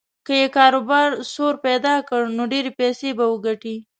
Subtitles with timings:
[0.25, 3.75] که یې کاروبار سور پیدا کړ نو ډېرې پیسې به وګټي.